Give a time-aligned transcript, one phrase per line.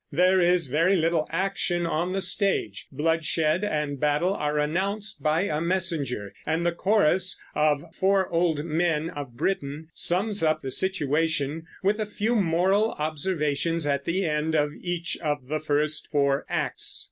[0.11, 5.61] There is very little action on the stage; bloodshed and battle are announced by a
[5.61, 11.99] messenger; and the chorus, of four old men of Britain, sums up the situation with
[11.99, 16.99] a few moral observations at the end of each of the first four acts.